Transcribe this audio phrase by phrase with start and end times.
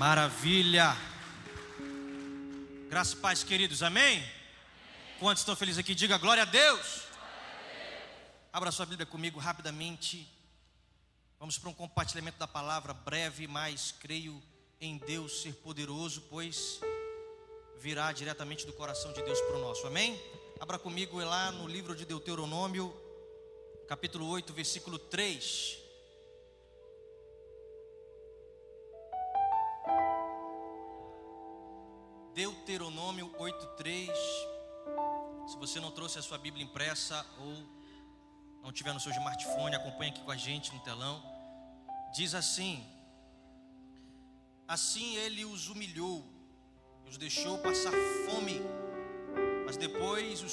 [0.00, 0.96] Maravilha.
[2.88, 3.82] Graças e paz, queridos.
[3.82, 4.26] Amém?
[5.18, 5.94] Quantos estão felizes aqui?
[5.94, 7.02] Diga glória a Deus.
[8.50, 10.26] Abra sua Bíblia comigo rapidamente.
[11.38, 14.42] Vamos para um compartilhamento da palavra breve, mas creio
[14.80, 16.80] em Deus ser poderoso, pois
[17.78, 19.86] virá diretamente do coração de Deus para o nosso.
[19.86, 20.18] Amém?
[20.58, 22.90] Abra comigo lá no livro de Deuteronômio,
[23.86, 25.89] capítulo 8, versículo 3.
[32.70, 34.08] Deuteronômio 8:3.
[35.48, 37.52] Se você não trouxe a sua Bíblia impressa ou
[38.62, 41.20] não tiver no seu smartphone, acompanhe aqui com a gente no telão.
[42.14, 42.86] Diz assim:
[44.68, 46.24] Assim ele os humilhou,
[47.08, 47.92] os deixou passar
[48.26, 48.60] fome,
[49.66, 50.52] mas depois os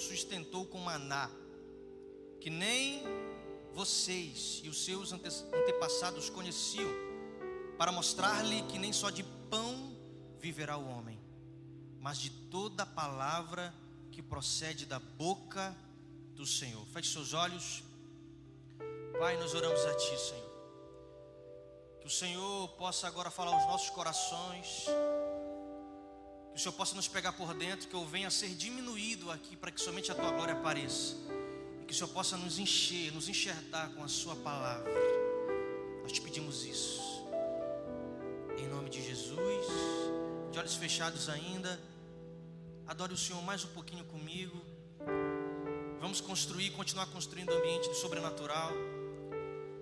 [0.00, 1.28] sustentou, com maná,
[2.40, 3.04] que nem
[3.74, 6.90] vocês e os seus antepassados conheciam,
[7.76, 9.94] para mostrar-lhe que nem só de pão
[10.40, 11.21] viverá o homem,
[12.02, 13.72] mas de toda palavra
[14.10, 15.74] que procede da boca
[16.34, 16.84] do Senhor.
[16.86, 17.84] Feche seus olhos.
[19.20, 20.52] Pai, nós oramos a Ti, Senhor.
[22.00, 24.86] Que o Senhor possa agora falar aos nossos corações.
[26.50, 29.54] Que o Senhor possa nos pegar por dentro, que eu venha a ser diminuído aqui
[29.54, 31.14] para que somente a Tua glória apareça.
[31.80, 34.92] E que o Senhor possa nos encher, nos enxertar com a Sua palavra.
[36.02, 37.00] Nós te pedimos isso.
[38.58, 40.02] Em nome de Jesus
[40.52, 41.80] de olhos fechados ainda.
[42.86, 44.60] Adore o Senhor mais um pouquinho comigo.
[46.00, 48.72] Vamos construir, continuar construindo o ambiente do sobrenatural.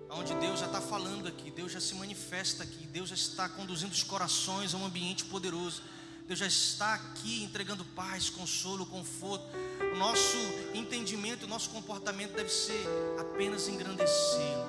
[0.09, 3.91] Onde Deus já está falando aqui, Deus já se manifesta aqui, Deus já está conduzindo
[3.91, 5.81] os corações a um ambiente poderoso.
[6.27, 9.45] Deus já está aqui entregando paz, consolo, conforto.
[9.93, 10.37] O nosso
[10.73, 12.85] entendimento, o nosso comportamento deve ser
[13.19, 14.67] apenas engrandecê-lo,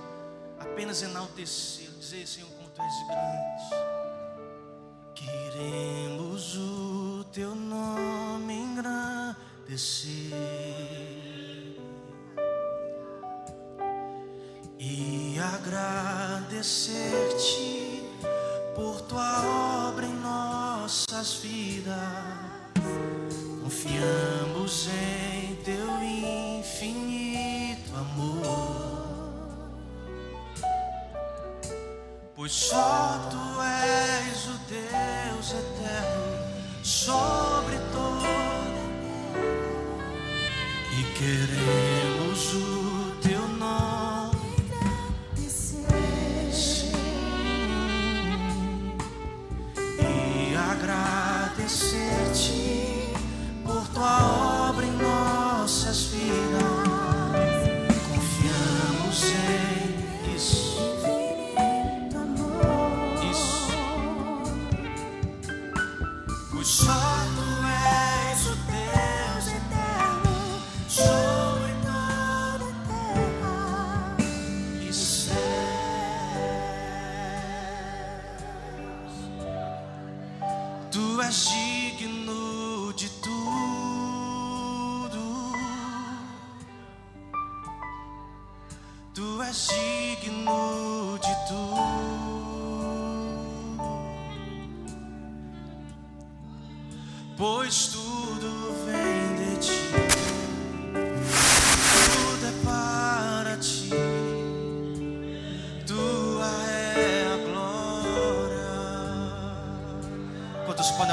[0.59, 3.93] apenas enaltecê-lo, dizer, Senhor, como tu és grande.
[5.15, 6.92] Queremos o
[7.33, 10.13] teu nome engrandecer
[14.79, 16.53] e agradecer-te
[18.75, 21.97] por tua obra em nossas vidas.
[23.63, 29.73] Confiamos em teu infinito amor,
[32.35, 34.92] pois só tu és o Deus
[37.12, 38.24] sobre todo.
[40.98, 44.40] E queremos o teu nome.
[49.98, 52.11] E agradecer-te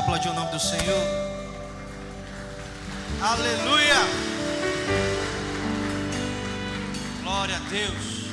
[0.09, 1.06] aplaudir o nome do Senhor?
[3.22, 3.96] Aleluia!
[7.22, 8.25] Glória a Deus.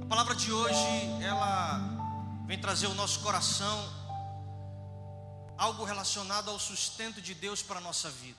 [0.00, 1.78] A palavra de hoje, ela
[2.46, 3.86] vem trazer ao nosso coração
[5.58, 8.38] algo relacionado ao sustento de Deus para a nossa vida.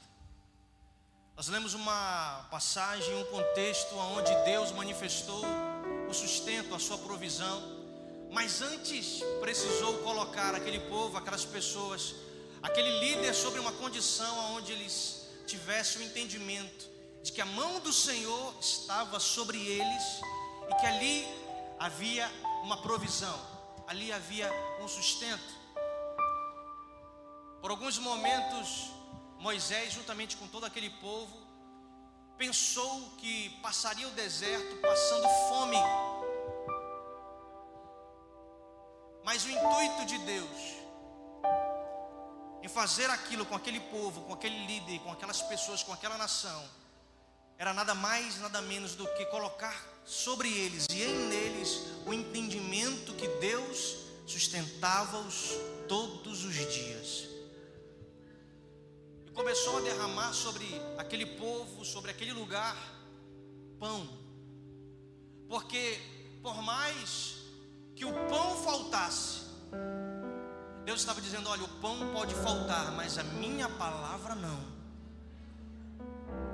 [1.38, 5.46] Nós lemos uma passagem, um contexto onde Deus manifestou
[6.10, 7.81] o sustento, a sua provisão,
[8.32, 12.16] mas antes precisou colocar aquele povo, aquelas pessoas,
[12.64, 16.90] aquele líder sobre uma condição onde eles tivessem o entendimento
[17.22, 20.04] de que a mão do Senhor estava sobre eles
[20.70, 21.28] e que ali
[21.78, 22.26] havia
[22.64, 23.38] uma provisão,
[23.86, 24.50] ali havia
[24.82, 25.62] um sustento.
[27.62, 28.92] Por alguns momentos,
[29.40, 31.38] Moisés, juntamente com todo aquele povo,
[32.38, 35.78] pensou que passaria o deserto passando fome.
[39.24, 40.82] Mas o intuito de Deus
[42.64, 46.64] em fazer aquilo com aquele povo, com aquele líder, com aquelas pessoas, com aquela nação,
[47.58, 49.76] era nada mais, nada menos do que colocar
[50.06, 53.98] sobre eles e em neles o entendimento que Deus
[54.28, 55.52] sustentava-os
[55.88, 57.30] todos os dias.
[59.28, 60.66] E começou a derramar sobre
[60.98, 62.76] aquele povo, sobre aquele lugar,
[63.80, 64.08] pão.
[65.48, 66.00] Porque
[66.42, 67.41] por mais
[68.02, 69.42] que o pão faltasse,
[70.84, 74.60] Deus estava dizendo: olha, o pão pode faltar, mas a minha palavra não.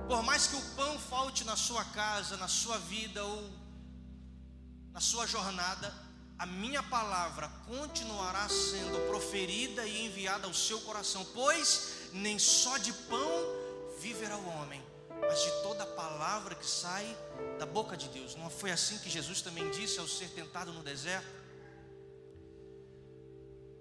[0.09, 3.49] Por mais que o pão falte na sua casa, na sua vida ou
[4.91, 5.93] na sua jornada,
[6.37, 12.91] a minha palavra continuará sendo proferida e enviada ao seu coração, pois nem só de
[12.91, 13.31] pão
[14.01, 14.85] viverá o homem,
[15.21, 17.07] mas de toda palavra que sai
[17.57, 18.35] da boca de Deus.
[18.35, 21.36] Não foi assim que Jesus também disse ao ser tentado no deserto?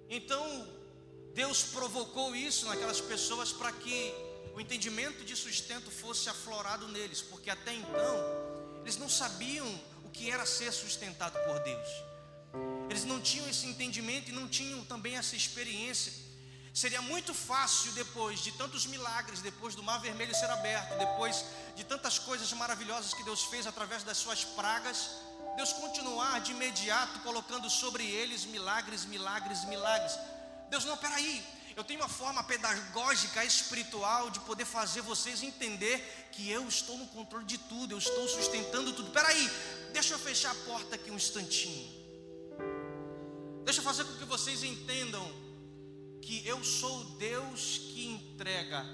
[0.09, 0.69] Então,
[1.35, 4.15] Deus provocou isso naquelas pessoas para que
[4.55, 8.15] o entendimento de sustento fosse aflorado neles, porque até então
[8.83, 9.69] eles não sabiam
[10.05, 11.89] o que era ser sustentado por Deus.
[12.89, 16.13] Eles não tinham esse entendimento e não tinham também essa experiência.
[16.73, 21.45] Seria muito fácil depois de tantos milagres, depois do mar vermelho ser aberto, depois
[21.75, 25.11] de tantas coisas maravilhosas que Deus fez através das suas pragas,
[25.57, 30.19] Deus continuar de imediato colocando sobre eles milagres, milagres, milagres.
[30.69, 31.43] Deus não, peraí,
[31.75, 37.07] eu tenho uma forma pedagógica, espiritual, de poder fazer vocês entender que eu estou no
[37.09, 39.11] controle de tudo, eu estou sustentando tudo.
[39.11, 39.51] Peraí,
[39.93, 41.87] deixa eu fechar a porta aqui um instantinho.
[43.65, 45.27] Deixa eu fazer com que vocês entendam
[46.23, 48.85] que eu sou Deus que entrega,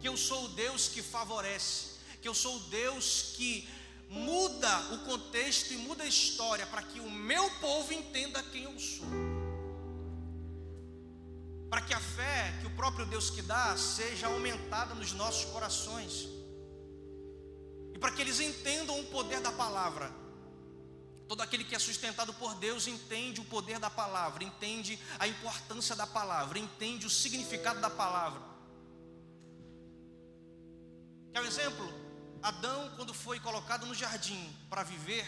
[0.00, 3.68] que eu sou Deus que favorece, que eu sou Deus que
[4.08, 8.78] muda o contexto e muda a história para que o meu povo entenda quem eu
[8.78, 9.34] sou
[11.74, 16.28] para que a fé que o próprio Deus que dá seja aumentada nos nossos corações.
[17.92, 20.08] E para que eles entendam o poder da palavra.
[21.26, 25.96] Todo aquele que é sustentado por Deus entende o poder da palavra, entende a importância
[25.96, 28.40] da palavra, entende o significado da palavra.
[31.32, 32.03] Quer um exemplo?
[32.44, 35.26] Adão, quando foi colocado no jardim para viver,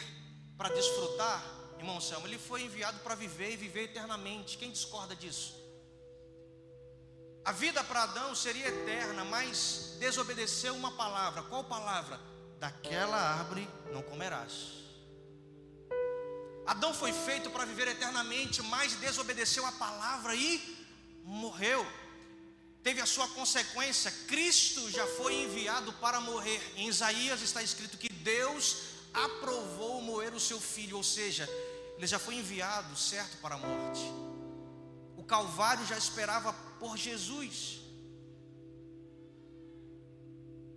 [0.54, 1.42] para desfrutar,
[1.78, 4.58] irmão Selma, ele foi enviado para viver e viver eternamente.
[4.58, 5.54] Quem discorda disso?
[7.42, 11.42] A vida para Adão seria eterna, mas desobedeceu uma palavra.
[11.44, 12.20] Qual palavra?
[12.58, 14.74] Daquela árvore não comerás.
[16.66, 20.86] Adão foi feito para viver eternamente, mas desobedeceu a palavra e
[21.24, 21.86] morreu.
[22.86, 24.12] Teve a sua consequência.
[24.28, 26.62] Cristo já foi enviado para morrer.
[26.76, 28.76] Em Isaías está escrito que Deus
[29.12, 31.48] aprovou moer o seu filho, ou seja,
[31.96, 34.02] ele já foi enviado certo para a morte.
[35.16, 37.80] O Calvário já esperava por Jesus.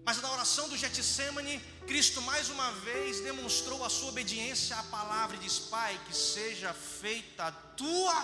[0.04, 5.36] Mas na oração do Getsemane, Cristo mais uma vez demonstrou a sua obediência à palavra
[5.36, 8.16] e diz: Pai, que seja feita a tua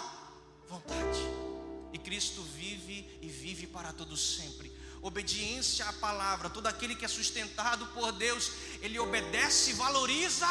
[0.67, 1.54] vontade.
[1.95, 4.69] E Cristo vive e vive para todos sempre.
[5.01, 8.51] Obediência à palavra, todo aquele que é sustentado por Deus,
[8.81, 10.45] ele obedece e valoriza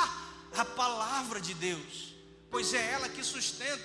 [0.56, 2.14] a palavra de Deus,
[2.50, 3.84] pois é ela que sustenta.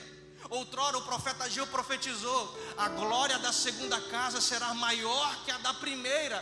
[0.49, 5.73] Outrora o profeta Ageu profetizou: a glória da segunda casa será maior que a da
[5.73, 6.41] primeira.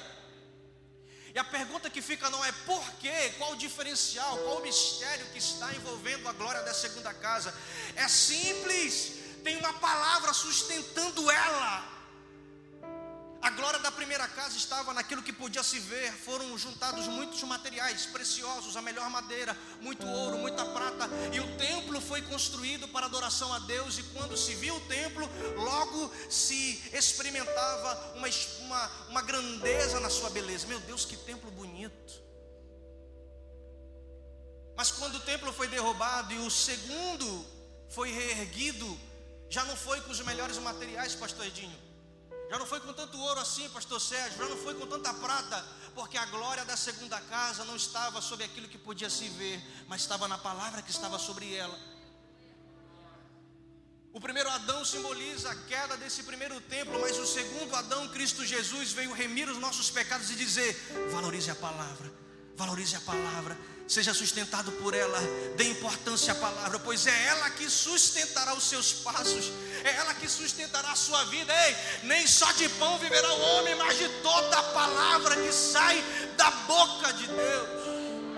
[1.34, 5.26] E a pergunta que fica não é por quê, qual o diferencial, qual o mistério
[5.28, 7.52] que está envolvendo a glória da segunda casa.
[7.96, 9.17] É simples,
[9.48, 11.98] tem uma palavra sustentando ela.
[13.42, 16.12] A glória da primeira casa estava naquilo que podia se ver.
[16.12, 21.08] Foram juntados muitos materiais preciosos, a melhor madeira, muito ouro, muita prata.
[21.32, 23.98] E o templo foi construído para adoração a Deus.
[23.98, 28.28] E quando se viu o templo, logo se experimentava uma,
[28.66, 30.68] uma, uma grandeza na sua beleza.
[30.68, 32.22] Meu Deus, que templo bonito.
[34.76, 37.46] Mas quando o templo foi derrubado e o segundo
[37.90, 39.07] foi reerguido,
[39.50, 41.88] já não foi com os melhores materiais, pastor Edinho.
[42.50, 45.66] Já não foi com tanto ouro assim, pastor Sérgio, já não foi com tanta prata,
[45.94, 50.02] porque a glória da segunda casa não estava sobre aquilo que podia se ver, mas
[50.02, 51.78] estava na palavra que estava sobre ela.
[54.14, 58.92] O primeiro Adão simboliza a queda desse primeiro templo, mas o segundo Adão, Cristo Jesus,
[58.92, 60.74] veio remir os nossos pecados e dizer:
[61.12, 62.12] valorize a palavra,
[62.56, 65.20] valorize a palavra, seja sustentado por ela,
[65.56, 69.46] dê importância à palavra, pois é ela que sustentará os seus passos,
[69.84, 71.54] é ela que sustentará a sua vida.
[71.68, 76.04] Ei, nem só de pão viverá o homem, mas de toda a palavra que sai
[76.36, 78.38] da boca de Deus.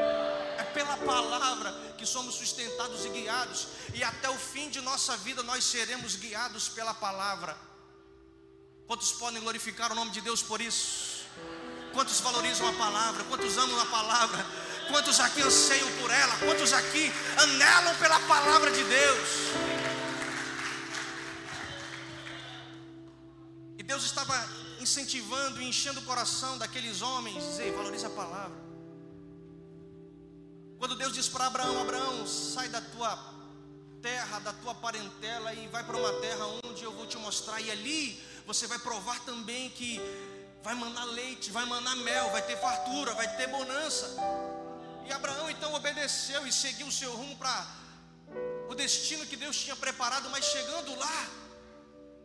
[0.59, 5.41] É pela palavra que somos sustentados e guiados, e até o fim de nossa vida
[5.41, 7.57] nós seremos guiados pela palavra.
[8.85, 11.25] Quantos podem glorificar o nome de Deus por isso?
[11.91, 13.23] Quantos valorizam a palavra?
[13.23, 14.68] Quantos amam a palavra?
[14.89, 16.35] Quantos aqui anseiam por ela?
[16.37, 19.29] Quantos aqui anelam pela palavra de Deus?
[24.09, 28.57] estava incentivando e enchendo o coração daqueles homens, dizer, valoriza a palavra.
[30.77, 33.17] Quando Deus diz para Abraão, Abraão, sai da tua
[34.01, 37.69] terra, da tua parentela e vai para uma terra onde eu vou te mostrar e
[37.69, 39.99] ali você vai provar também que
[40.63, 44.15] vai mandar leite, vai mandar mel, vai ter fartura, vai ter bonança.
[45.09, 47.67] E Abraão então obedeceu e seguiu o seu rumo para
[48.69, 51.27] o destino que Deus tinha preparado, mas chegando lá,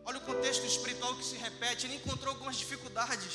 [0.05, 3.33] olha o contexto espiritual que se repete, ele encontrou algumas dificuldades,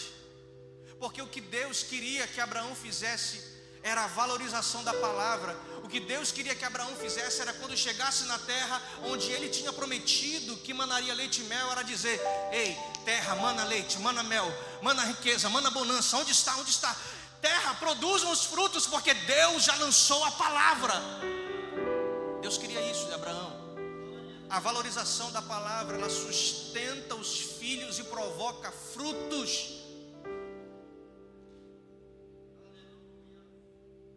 [1.00, 3.42] porque o que Deus queria que Abraão fizesse
[3.82, 5.56] era a valorização da palavra.
[5.82, 9.72] O que Deus queria que Abraão fizesse era quando chegasse na terra onde ele tinha
[9.72, 12.20] prometido que manaria leite e mel, era dizer:
[12.52, 14.46] Ei, terra, mana leite, mana mel,
[14.82, 16.16] mana riqueza, mana bonança.
[16.18, 16.54] Onde está?
[16.56, 16.94] Onde está?
[17.40, 20.94] Terra, produzam os frutos, porque Deus já lançou a palavra.
[22.40, 23.58] Deus queria isso de Abraão.
[24.48, 29.80] A valorização da palavra, ela sustenta os filhos e provoca frutos.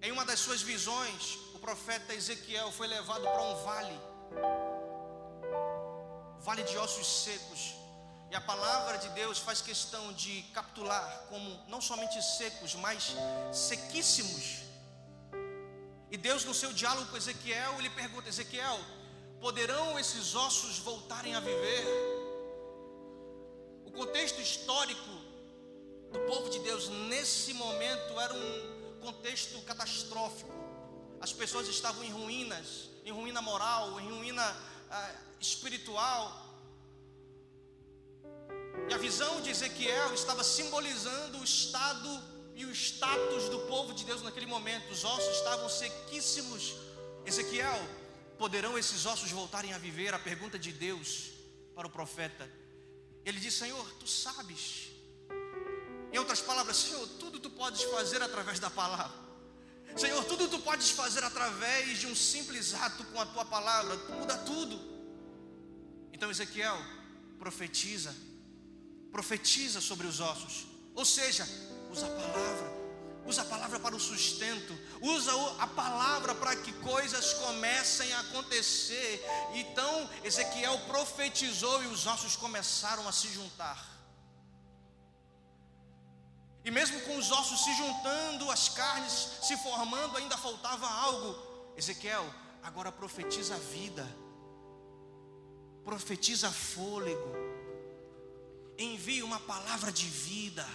[0.02, 4.00] Em uma das suas visões, o profeta Ezequiel foi levado para um vale,
[6.42, 7.83] vale de ossos secos.
[8.34, 13.14] E a palavra de Deus faz questão de capturar como não somente secos, mas
[13.52, 14.64] sequíssimos.
[16.10, 18.80] E Deus, no seu diálogo com Ezequiel, ele pergunta: Ezequiel,
[19.40, 21.86] poderão esses ossos voltarem a viver?
[23.86, 25.14] O contexto histórico
[26.12, 30.52] do povo de Deus nesse momento era um contexto catastrófico.
[31.22, 34.58] As pessoas estavam em ruínas, em ruína moral, em ruína
[34.90, 36.43] ah, espiritual.
[38.90, 42.10] E a visão de Ezequiel estava simbolizando o estado
[42.56, 44.92] e o status do povo de Deus naquele momento.
[44.92, 46.76] Os ossos estavam sequíssimos.
[47.26, 47.80] Ezequiel,
[48.38, 50.14] poderão esses ossos voltarem a viver?
[50.14, 51.32] A pergunta de Deus
[51.76, 52.50] para o profeta.
[53.26, 54.94] Ele diz: Senhor, tu sabes
[56.14, 59.18] em outras palavras, Senhor, tudo tu podes fazer através da palavra.
[59.98, 64.12] Senhor, tudo tu podes fazer através de um simples ato com a tua palavra, tu
[64.12, 64.80] muda tudo.
[66.14, 66.78] Então Ezequiel
[67.40, 68.16] profetiza,
[69.14, 70.66] profetiza sobre os ossos,
[70.96, 71.48] ou seja,
[71.92, 72.74] usa a palavra,
[73.28, 79.24] usa a palavra para o sustento, usa a palavra para que coisas comecem a acontecer.
[79.54, 83.88] Então Ezequiel profetizou e os ossos começaram a se juntar.
[86.66, 91.36] E mesmo com os ossos se juntando, as carnes se formando, ainda faltava algo.
[91.78, 92.26] Ezequiel,
[92.64, 94.08] agora profetiza a vida,
[95.84, 97.53] profetiza fôlego,
[98.78, 100.68] envie uma palavra de vida,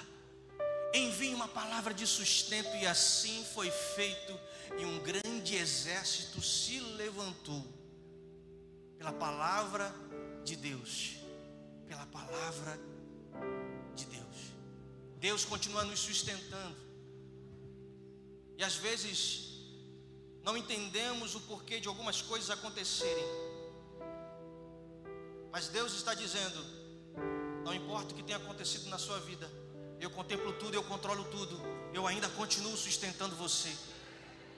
[0.95, 4.39] envie uma palavra de sustento, e assim foi feito,
[4.79, 7.65] e um grande exército se levantou,
[8.97, 9.95] pela palavra
[10.45, 11.17] de Deus,
[11.87, 12.79] pela palavra
[13.95, 14.37] de Deus.
[15.19, 16.77] Deus continua nos sustentando.
[18.57, 19.49] E às vezes
[20.43, 23.25] não entendemos o porquê de algumas coisas acontecerem.
[25.53, 26.78] Mas Deus está dizendo:
[27.69, 29.47] não importa o que tenha acontecido na sua vida,
[30.01, 31.61] eu contemplo tudo, eu controlo tudo,
[31.93, 33.71] eu ainda continuo sustentando você.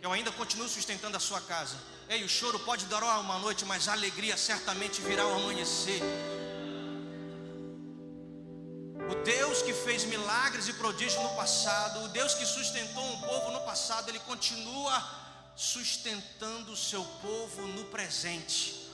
[0.00, 1.76] Eu ainda continuo sustentando a sua casa.
[2.08, 6.00] Ei, o choro pode durar uma noite, mas a alegria certamente virá ao amanhecer.
[9.10, 13.50] O Deus que fez milagres e prodígios no passado, o Deus que sustentou um povo
[13.50, 15.04] no passado, Ele continua
[15.56, 18.89] sustentando o seu povo no presente.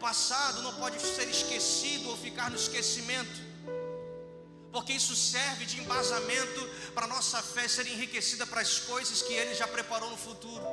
[0.00, 3.40] Passado não pode ser esquecido ou ficar no esquecimento,
[4.70, 9.54] porque isso serve de embasamento para nossa fé ser enriquecida para as coisas que Ele
[9.54, 10.64] já preparou no futuro,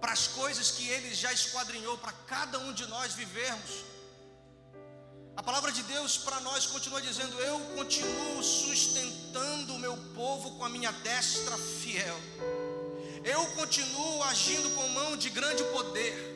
[0.00, 3.84] para as coisas que Ele já esquadrinhou para cada um de nós vivermos.
[5.36, 10.64] A palavra de Deus para nós continua dizendo: Eu continuo sustentando o meu povo com
[10.64, 12.18] a minha destra fiel.
[13.22, 16.35] Eu continuo agindo com mão de grande poder.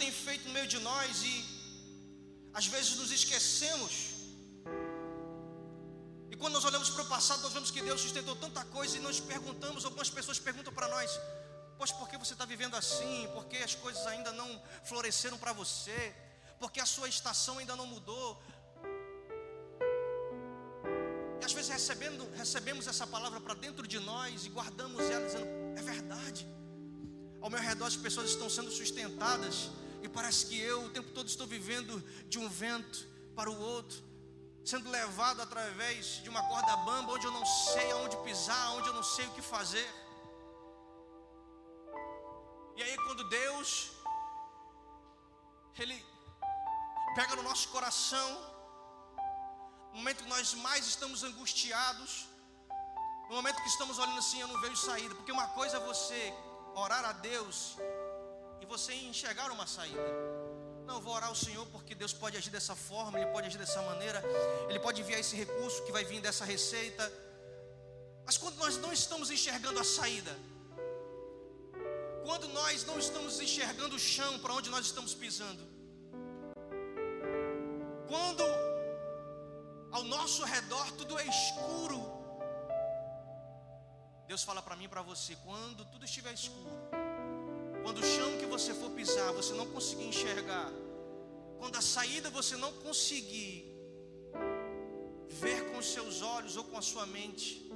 [0.00, 1.34] Tem feito no meio de nós e
[2.58, 3.92] às vezes nos esquecemos.
[6.30, 9.00] E quando nós olhamos para o passado, nós vemos que Deus sustentou tanta coisa e
[9.08, 11.10] nós perguntamos, algumas pessoas perguntam para nós:
[11.80, 13.28] Pois por que você está vivendo assim?
[13.34, 14.48] Porque as coisas ainda não
[14.90, 15.98] floresceram para você?
[16.62, 18.42] Porque a sua estação ainda não mudou?
[21.40, 25.46] E às vezes recebendo, recebemos essa palavra para dentro de nós e guardamos ela dizendo:
[25.80, 26.46] é verdade.
[27.42, 29.68] Ao meu redor as pessoas estão sendo sustentadas
[30.02, 33.98] e parece que eu o tempo todo estou vivendo de um vento para o outro,
[34.64, 38.94] sendo levado através de uma corda bamba onde eu não sei aonde pisar, onde eu
[38.94, 39.88] não sei o que fazer.
[42.76, 43.92] E aí, quando Deus
[45.78, 46.04] Ele
[47.14, 48.28] pega no nosso coração,
[49.92, 52.26] no momento que nós mais estamos angustiados,
[53.28, 56.34] no momento que estamos olhando assim, eu não vejo saída, porque uma coisa é você
[56.74, 57.76] orar a Deus
[58.60, 60.10] e você enxergar uma saída.
[60.86, 63.58] Não, eu vou orar ao Senhor porque Deus pode agir dessa forma, Ele pode agir
[63.58, 64.22] dessa maneira,
[64.68, 67.04] Ele pode enviar esse recurso que vai vir dessa receita.
[68.26, 70.36] Mas quando nós não estamos enxergando a saída,
[72.24, 75.62] quando nós não estamos enxergando o chão para onde nós estamos pisando,
[78.08, 78.44] quando
[79.92, 81.98] ao nosso redor tudo é escuro,
[84.26, 86.89] Deus fala para mim e para você: quando tudo estiver escuro,
[87.90, 90.70] quando o chão que você for pisar você não conseguir enxergar,
[91.58, 93.52] quando a saída você não conseguir
[95.28, 97.68] ver com os seus olhos ou com a sua mente,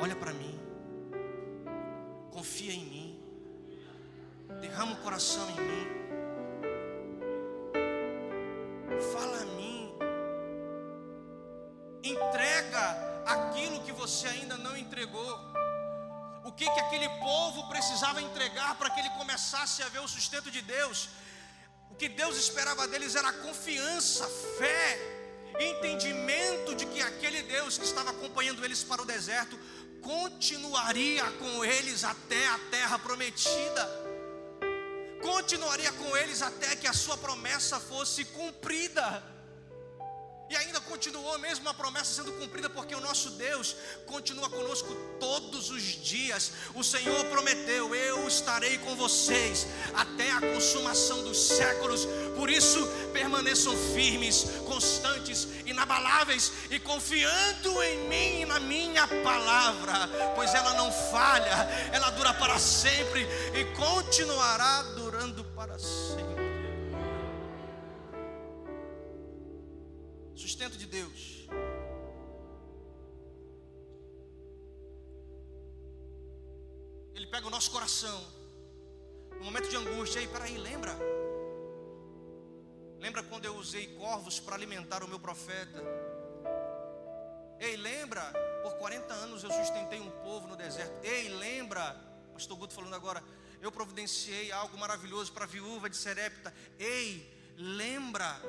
[0.00, 0.58] olha para mim,
[2.32, 3.22] confia em mim,
[4.60, 5.86] derrama o coração em mim,
[9.12, 9.92] fala a mim,
[12.02, 12.84] entrega
[13.24, 15.56] aquilo que você ainda não entregou.
[16.56, 20.62] Que, que aquele povo precisava entregar para que ele começasse a ver o sustento de
[20.62, 21.08] Deus?
[21.90, 24.26] O que Deus esperava deles era confiança,
[24.58, 24.98] fé,
[25.60, 29.58] entendimento de que aquele Deus que estava acompanhando eles para o deserto
[30.02, 33.84] continuaria com eles até a terra prometida,
[35.22, 39.22] continuaria com eles até que a sua promessa fosse cumprida.
[40.48, 43.74] E ainda continuou mesmo a promessa sendo cumprida, porque o nosso Deus
[44.06, 46.52] continua conosco todos os dias.
[46.74, 52.06] O Senhor prometeu: Eu estarei com vocês até a consumação dos séculos.
[52.36, 60.54] Por isso, permaneçam firmes, constantes, inabaláveis e confiando em mim e na minha palavra, pois
[60.54, 66.05] ela não falha, ela dura para sempre e continuará durando para sempre.
[70.56, 71.46] Sustento de Deus.
[77.14, 78.26] Ele pega o nosso coração,
[79.38, 80.96] no momento de angústia, aí, peraí, lembra?
[82.98, 85.82] Lembra quando eu usei corvos para alimentar o meu profeta?
[87.60, 88.22] Ei, lembra?
[88.62, 91.04] Por 40 anos eu sustentei um povo no deserto.
[91.04, 91.94] Ei, lembra?
[92.32, 93.22] Pastor Guto falando agora.
[93.60, 96.52] Eu providenciei algo maravilhoso para a viúva de Serepta.
[96.78, 98.40] Ei, lembra?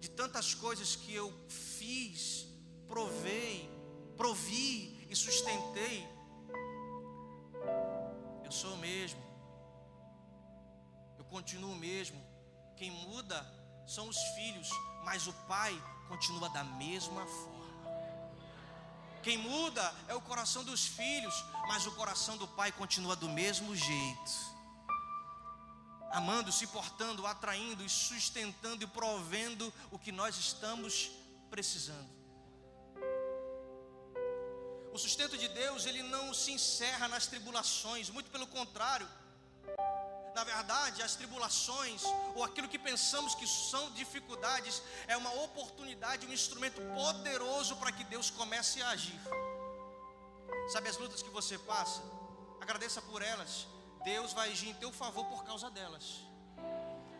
[0.00, 2.46] De tantas coisas que eu fiz,
[2.88, 3.70] provei,
[4.16, 6.08] provi e sustentei.
[8.44, 9.22] Eu sou o mesmo.
[11.18, 12.20] Eu continuo o mesmo.
[12.76, 13.46] Quem muda
[13.86, 14.70] são os filhos,
[15.04, 15.72] mas o pai
[16.08, 17.60] continua da mesma forma.
[19.22, 21.34] Quem muda é o coração dos filhos,
[21.68, 24.59] mas o coração do pai continua do mesmo jeito
[26.10, 31.10] amando, se portando, atraindo e sustentando e provendo o que nós estamos
[31.50, 32.10] precisando.
[34.92, 39.08] O sustento de Deus, ele não se encerra nas tribulações, muito pelo contrário.
[40.34, 42.02] Na verdade, as tribulações,
[42.34, 48.04] ou aquilo que pensamos que são dificuldades, é uma oportunidade, um instrumento poderoso para que
[48.04, 49.20] Deus comece a agir.
[50.72, 52.02] Sabe as lutas que você passa?
[52.60, 53.66] Agradeça por elas,
[54.04, 56.04] Deus vai agir em teu favor por causa delas.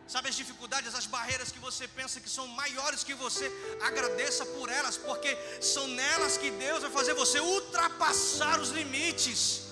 [0.07, 3.49] Sabe as dificuldades, as barreiras que você pensa que são maiores que você,
[3.81, 9.67] agradeça por elas, porque são nelas que Deus vai fazer você ultrapassar os limites.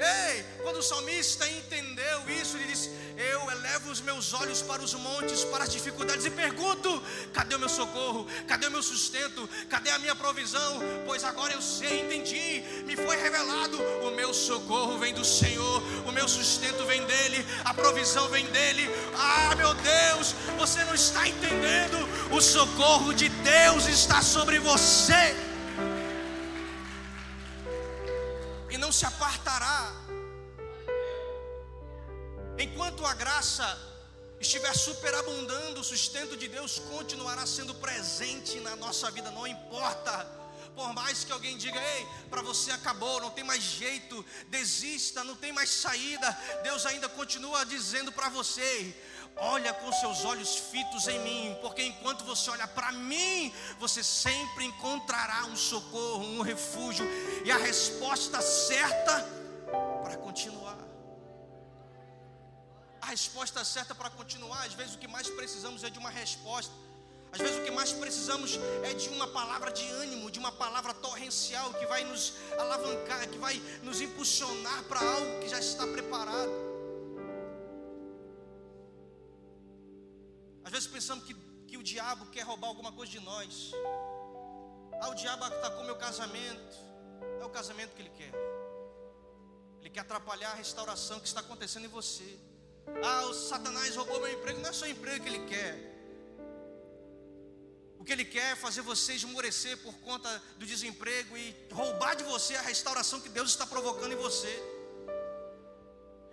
[0.00, 2.90] Ei, quando o salmista entendeu isso, ele disse:
[3.30, 7.58] Eu elevo os meus olhos para os montes, para as dificuldades, e pergunto: cadê o
[7.58, 8.26] meu socorro?
[8.48, 9.48] Cadê o meu sustento?
[9.68, 10.80] Cadê a minha provisão?
[11.06, 16.12] Pois agora eu sei, entendi, me foi revelado: o meu socorro vem do Senhor, o
[16.12, 18.90] meu sustento vem dEle, a provisão vem dEle.
[19.14, 25.51] Ah, meu Deus, você não está entendendo, o socorro de Deus está sobre você.
[33.04, 33.78] A graça
[34.40, 40.24] estiver superabundando, o sustento de Deus continuará sendo presente na nossa vida, não importa.
[40.74, 45.36] Por mais que alguém diga, ei, para você acabou, não tem mais jeito, desista, não
[45.36, 46.30] tem mais saída,
[46.62, 48.96] Deus ainda continua dizendo para você:
[49.36, 54.64] olha com seus olhos fitos em mim, porque enquanto você olha para mim, você sempre
[54.64, 57.06] encontrará um socorro, um refúgio
[57.44, 59.28] e a resposta certa
[60.02, 60.61] para continuar.
[63.02, 66.72] A resposta certa para continuar, às vezes o que mais precisamos é de uma resposta.
[67.32, 70.94] Às vezes o que mais precisamos é de uma palavra de ânimo, de uma palavra
[70.94, 76.72] torrencial que vai nos alavancar, que vai nos impulsionar para algo que já está preparado.
[81.02, 81.34] pensamos que,
[81.66, 83.72] que o diabo quer roubar alguma coisa de nós.
[85.00, 86.76] Ah, o diabo atacou meu casamento.
[87.40, 88.32] É o casamento que ele quer.
[89.80, 92.38] Ele quer atrapalhar a restauração que está acontecendo em você.
[93.02, 94.60] Ah, o Satanás roubou meu emprego.
[94.60, 95.92] Não é só emprego que ele quer.
[97.98, 102.24] O que ele quer é fazer você esmorecer por conta do desemprego e roubar de
[102.24, 104.52] você a restauração que Deus está provocando em você.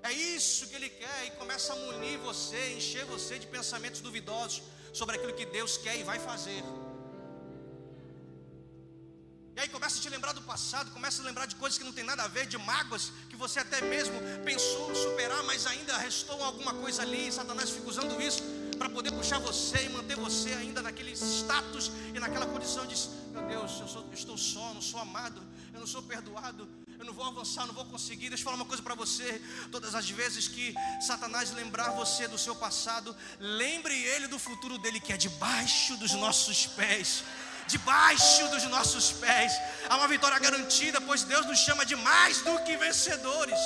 [0.02, 4.64] É isso que ele quer e começa a munir você, encher você de pensamentos duvidosos
[4.92, 6.64] sobre aquilo que Deus quer e vai fazer.
[9.60, 11.92] E aí começa a te lembrar do passado, começa a lembrar de coisas que não
[11.92, 16.42] tem nada a ver, de mágoas que você até mesmo pensou superar, mas ainda restou
[16.42, 18.42] alguma coisa ali, e Satanás fica usando isso
[18.78, 22.96] para poder puxar você e manter você ainda naquele status e naquela condição de
[23.34, 25.42] meu Deus, eu, sou, eu estou só, não sou amado,
[25.74, 26.66] eu não sou perdoado,
[26.98, 28.30] eu não vou avançar, não vou conseguir.
[28.30, 29.42] Deixa eu falar uma coisa para você.
[29.72, 35.00] Todas as vezes que Satanás lembrar você do seu passado, lembre ele do futuro dele
[35.00, 37.24] que é debaixo dos nossos pés.
[37.74, 39.52] Debaixo dos nossos pés
[39.88, 43.60] há uma vitória garantida, pois Deus nos chama de mais do que vencedores.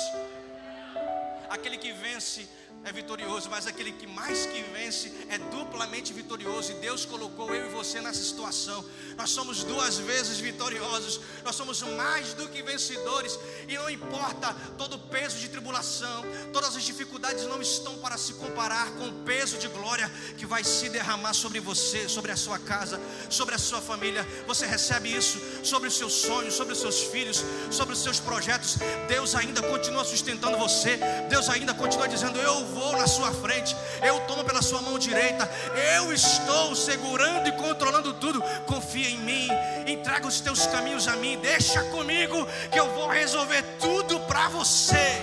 [1.48, 2.46] Aquele que vence
[2.84, 6.72] é vitorioso, mas aquele que mais que vence é duplamente vitorioso.
[6.72, 8.84] E Deus colocou eu e você nessa situação.
[9.16, 13.38] Nós somos duas vezes vitoriosos, nós somos mais do que vencedores.
[13.66, 18.34] E não importa todo o peso de tribulação, todas as dificuldades não estão para se
[18.34, 22.58] comparar com o peso de glória que vai se derramar sobre você, sobre a sua
[22.58, 24.26] casa, sobre a sua família.
[24.46, 28.76] Você recebe isso sobre os seus sonhos, sobre os seus filhos, sobre os seus projetos.
[29.08, 30.98] Deus ainda continua sustentando você.
[31.30, 35.48] Deus ainda continua dizendo: Eu vou na sua frente, eu tomo pela sua mão direita,
[35.96, 38.42] eu estou segurando e controlando tudo.
[38.66, 39.48] Confia em mim,
[39.86, 45.22] entrega os teus caminhos a mim, deixa comigo que eu vou resolver tudo para você.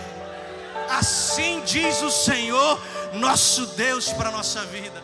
[0.89, 2.79] Assim diz o Senhor,
[3.13, 5.03] nosso Deus, para a nossa vida.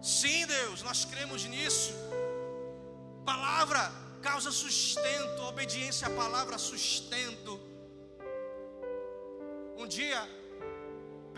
[0.00, 1.92] Sim, Deus, nós cremos nisso.
[3.24, 7.60] Palavra causa sustento, obediência à palavra sustento.
[9.76, 10.20] Um dia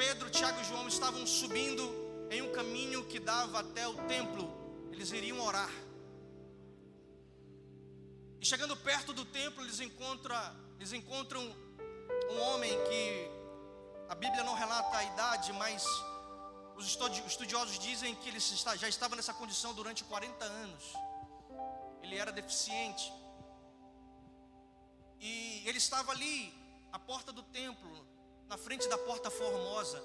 [0.01, 1.85] Pedro, Tiago e João estavam subindo
[2.31, 4.45] em um caminho que dava até o templo.
[4.91, 5.71] Eles iriam orar.
[8.41, 10.35] E chegando perto do templo, eles encontram,
[10.79, 11.43] eles encontram
[12.31, 13.31] um homem que
[14.09, 15.85] a Bíblia não relata a idade, mas
[16.77, 20.95] os estudiosos dizem que ele já estava nessa condição durante 40 anos.
[22.03, 23.13] Ele era deficiente.
[25.21, 26.55] E ele estava ali,
[26.91, 28.10] à porta do templo,
[28.51, 30.03] na frente da porta formosa,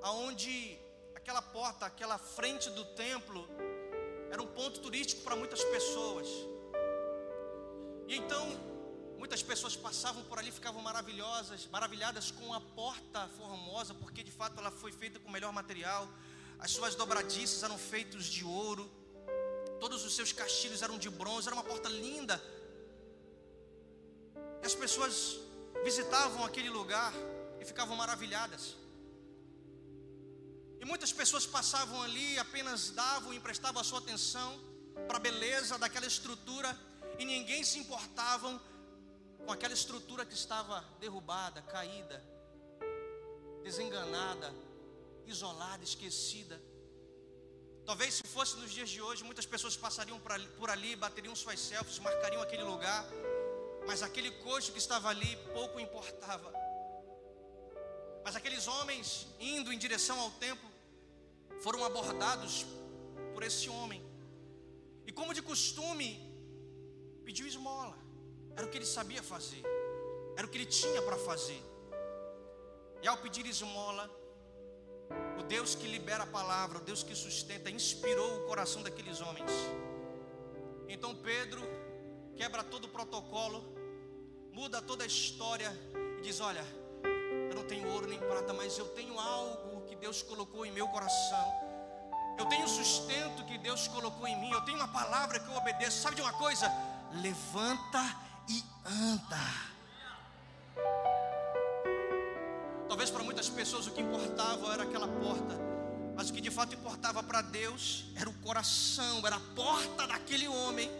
[0.00, 0.78] aonde
[1.14, 3.46] aquela porta, aquela frente do templo,
[4.30, 6.26] era um ponto turístico para muitas pessoas.
[8.08, 8.44] E então,
[9.18, 14.58] muitas pessoas passavam por ali, ficavam maravilhosas, maravilhadas com a porta formosa, porque de fato
[14.58, 16.08] ela foi feita com o melhor material.
[16.58, 18.90] As suas dobradiças eram feitas de ouro,
[19.78, 22.42] todos os seus castilhos eram de bronze, era uma porta linda.
[24.62, 25.45] E as pessoas
[25.84, 27.12] visitavam aquele lugar
[27.60, 28.76] e ficavam maravilhadas.
[30.80, 34.60] E muitas pessoas passavam ali, apenas davam, emprestavam a sua atenção
[35.06, 36.78] para a beleza daquela estrutura
[37.18, 38.60] e ninguém se importavam
[39.44, 42.22] com aquela estrutura que estava derrubada, caída,
[43.62, 44.52] desenganada,
[45.26, 46.60] isolada, esquecida.
[47.84, 51.34] Talvez se fosse nos dias de hoje, muitas pessoas passariam por ali, por ali bateriam
[51.36, 53.06] suas selfies, marcariam aquele lugar
[53.86, 56.52] mas aquele coxo que estava ali pouco importava.
[58.24, 60.68] Mas aqueles homens indo em direção ao templo
[61.60, 62.66] foram abordados
[63.32, 64.04] por esse homem.
[65.06, 66.08] E como de costume,
[67.24, 67.96] pediu esmola.
[68.56, 69.62] Era o que ele sabia fazer.
[70.36, 71.62] Era o que ele tinha para fazer.
[73.02, 74.10] E ao pedir esmola,
[75.38, 79.50] o Deus que libera a palavra, o Deus que sustenta, inspirou o coração daqueles homens.
[80.88, 81.62] Então Pedro
[82.34, 83.75] quebra todo o protocolo
[84.56, 85.70] muda toda a história
[86.18, 86.64] e diz: Olha,
[87.50, 90.88] eu não tenho ouro nem prata, mas eu tenho algo que Deus colocou em meu
[90.88, 91.46] coração.
[92.38, 94.50] Eu tenho sustento que Deus colocou em mim.
[94.50, 96.00] Eu tenho uma palavra que eu obedeço.
[96.00, 96.72] Sabe de uma coisa?
[97.12, 98.02] Levanta
[98.48, 99.46] e anda.
[102.88, 105.54] Talvez para muitas pessoas o que importava era aquela porta,
[106.14, 110.48] mas o que de fato importava para Deus era o coração, era a porta daquele
[110.48, 110.90] homem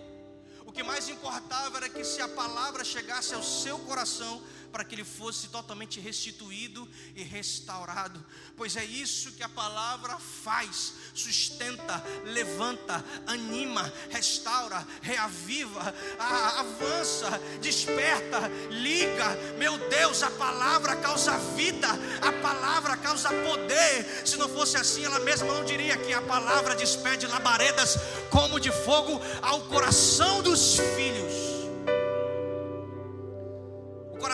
[0.76, 4.42] que mais importava era que se a palavra chegasse ao seu coração,
[4.76, 8.22] para que ele fosse totalmente restituído e restaurado.
[8.58, 19.34] Pois é isso que a palavra faz: sustenta, levanta, anima, restaura, reaviva, avança, desperta, liga.
[19.56, 21.88] Meu Deus, a palavra causa vida,
[22.20, 24.26] a palavra causa poder.
[24.26, 27.96] Se não fosse assim, ela mesma não diria que a palavra despede labaredas
[28.28, 31.45] como de fogo ao coração dos filhos.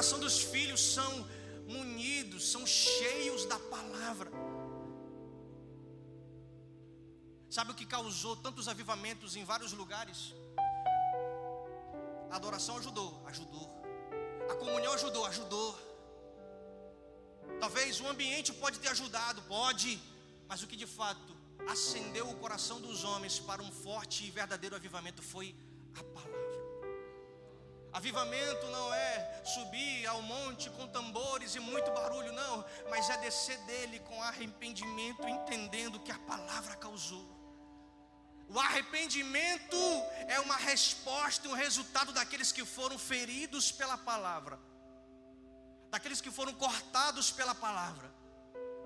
[0.02, 1.12] Coração dos filhos são
[1.74, 4.32] munidos, são cheios da palavra.
[7.48, 10.34] Sabe o que causou tantos avivamentos em vários lugares?
[12.32, 13.70] A adoração ajudou, ajudou.
[14.50, 15.70] A comunhão ajudou, ajudou.
[17.60, 20.02] Talvez o ambiente pode ter ajudado, pode,
[20.48, 21.32] mas o que de fato
[21.74, 25.54] acendeu o coração dos homens para um forte e verdadeiro avivamento foi
[25.94, 26.51] a palavra.
[27.92, 33.58] Avivamento não é subir ao monte com tambores e muito barulho, não, mas é descer
[33.58, 37.28] dele com arrependimento, entendendo que a palavra causou.
[38.48, 39.76] O arrependimento
[40.26, 44.58] é uma resposta, um resultado daqueles que foram feridos pela palavra,
[45.90, 48.12] daqueles que foram cortados pela palavra.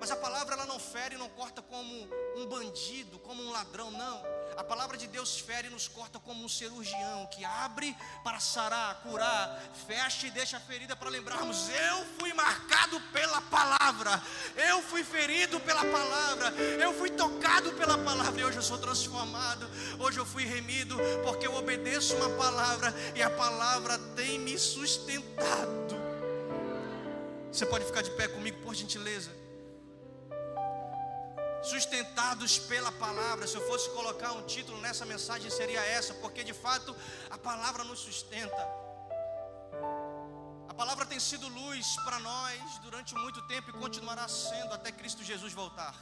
[0.01, 4.36] Mas a palavra ela não fere, não corta como um bandido, como um ladrão, não.
[4.57, 8.97] A palavra de Deus fere e nos corta como um cirurgião que abre para sarar,
[9.03, 14.23] curar, fecha e deixa a ferida para lembrarmos: eu fui marcado pela palavra,
[14.69, 19.69] eu fui ferido pela palavra, eu fui tocado pela palavra e hoje eu sou transformado,
[19.99, 25.97] hoje eu fui remido, porque eu obedeço uma palavra e a palavra tem me sustentado.
[27.53, 29.46] Você pode ficar de pé comigo, por gentileza?
[31.63, 33.47] Sustentados pela palavra.
[33.47, 36.95] Se eu fosse colocar um título nessa mensagem, seria essa, porque de fato
[37.31, 38.63] a palavra nos sustenta.
[40.69, 45.25] A palavra tem sido luz para nós durante muito tempo e continuará sendo até Cristo
[45.25, 45.95] Jesus voltar.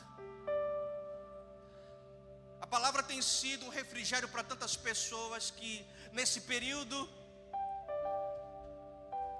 [2.61, 7.09] A palavra tem sido um refrigério para tantas pessoas que nesse período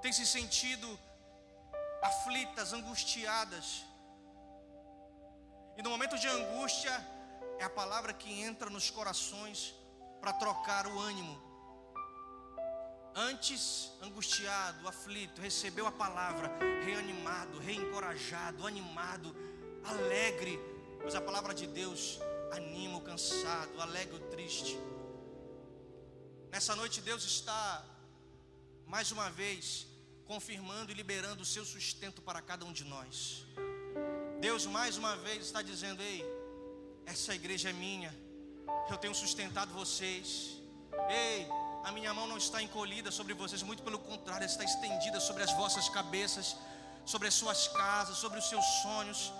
[0.01, 0.87] têm se sentido
[2.01, 3.83] aflitas, angustiadas
[5.77, 6.93] e no momento de angústia,
[7.59, 9.73] é a palavra que entra nos corações
[10.21, 11.41] para trocar o ânimo.
[13.13, 16.51] Antes angustiado, aflito, recebeu a palavra,
[16.83, 19.35] reanimado, reencorajado, animado,
[19.85, 20.59] alegre,
[21.01, 22.19] pois a palavra de Deus
[22.51, 24.77] anima o cansado, alegra o triste.
[26.51, 27.85] Nessa noite, Deus está,
[28.85, 29.87] mais uma vez,
[30.25, 33.45] confirmando e liberando o seu sustento para cada um de nós.
[34.47, 36.19] Deus mais uma vez está dizendo: Ei,
[37.13, 38.11] essa igreja é minha,
[38.91, 40.25] eu tenho sustentado vocês.
[41.09, 41.47] Ei,
[41.83, 45.51] a minha mão não está encolhida sobre vocês, muito pelo contrário, está estendida sobre as
[45.53, 46.55] vossas cabeças,
[47.13, 49.33] sobre as suas casas, sobre os seus sonhos.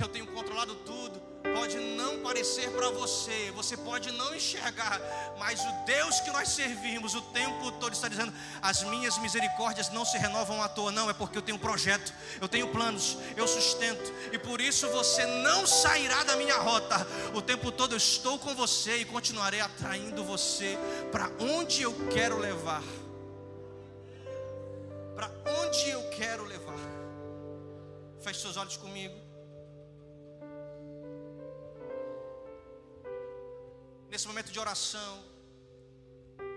[0.00, 5.00] Eu tenho controlado tudo pode não parecer para você, você pode não enxergar,
[5.38, 8.32] mas o Deus que nós servimos o tempo todo está dizendo:
[8.62, 12.12] as minhas misericórdias não se renovam à toa, não, é porque eu tenho um projeto,
[12.40, 17.06] eu tenho planos, eu sustento, e por isso você não sairá da minha rota.
[17.34, 20.78] O tempo todo eu estou com você e continuarei atraindo você
[21.12, 22.82] para onde eu quero levar.
[25.14, 26.78] Para onde eu quero levar.
[28.22, 29.19] Feche seus olhos comigo.
[34.10, 35.22] Nesse momento de oração,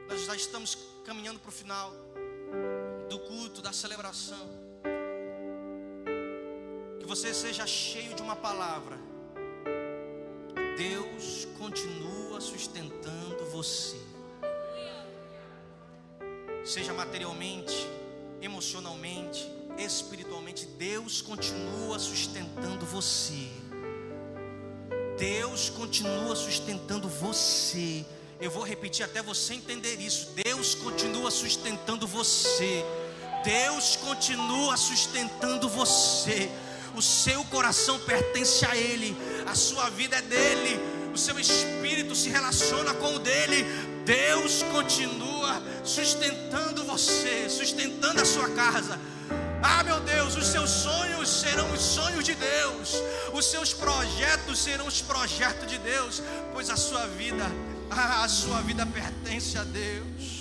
[0.09, 1.93] nós já estamos caminhando para o final
[3.09, 4.49] do culto, da celebração.
[6.99, 8.97] Que você seja cheio de uma palavra.
[10.75, 14.01] Deus continua sustentando você.
[16.65, 17.75] Seja materialmente,
[18.41, 23.62] emocionalmente, espiritualmente, Deus continua sustentando você.
[25.23, 28.05] Deus continua sustentando você.
[28.41, 30.31] Eu vou repetir até você entender isso.
[30.43, 32.83] Deus continua sustentando você.
[33.41, 36.49] Deus continua sustentando você.
[36.93, 39.15] O seu coração pertence a Ele,
[39.47, 40.77] a sua vida é dele,
[41.13, 43.63] o seu espírito se relaciona com o dele.
[44.05, 48.99] Deus continua sustentando você, sustentando a sua casa.
[49.63, 54.85] Ah, meu Deus, os seus sonhos serão os sonhos de Deus, os seus projetos serão
[54.85, 56.21] os projetos de Deus,
[56.51, 57.45] pois a sua vida,
[57.89, 60.32] a sua vida pertence a Deus.